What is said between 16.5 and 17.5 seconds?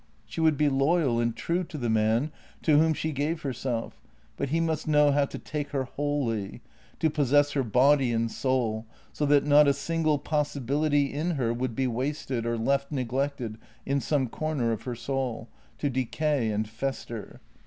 fester.